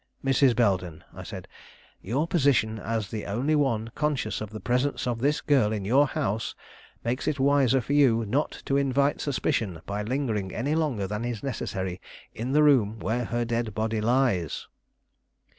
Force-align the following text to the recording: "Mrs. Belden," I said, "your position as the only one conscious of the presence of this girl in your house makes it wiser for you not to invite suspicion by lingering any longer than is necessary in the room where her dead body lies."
"Mrs. 0.25 0.55
Belden," 0.55 1.03
I 1.13 1.21
said, 1.21 1.47
"your 2.01 2.25
position 2.25 2.79
as 2.79 3.11
the 3.11 3.27
only 3.27 3.55
one 3.55 3.91
conscious 3.93 4.41
of 4.41 4.49
the 4.49 4.59
presence 4.59 5.05
of 5.05 5.19
this 5.19 5.41
girl 5.41 5.71
in 5.71 5.85
your 5.85 6.07
house 6.07 6.55
makes 7.03 7.27
it 7.27 7.39
wiser 7.39 7.81
for 7.81 7.93
you 7.93 8.25
not 8.25 8.63
to 8.65 8.77
invite 8.77 9.21
suspicion 9.21 9.79
by 9.85 10.01
lingering 10.01 10.55
any 10.55 10.73
longer 10.73 11.05
than 11.05 11.23
is 11.23 11.43
necessary 11.43 12.01
in 12.33 12.51
the 12.51 12.63
room 12.63 12.97
where 12.97 13.25
her 13.25 13.45
dead 13.45 13.75
body 13.75 14.01
lies." 14.01 14.65